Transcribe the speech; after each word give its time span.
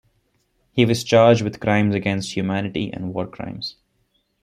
He 0.71 0.83
was 0.83 1.03
charged 1.03 1.43
with 1.43 1.59
Crimes 1.59 1.93
against 1.93 2.33
Humanity 2.35 2.91
and 2.91 3.13
War 3.13 3.27
Crimes. 3.27 3.75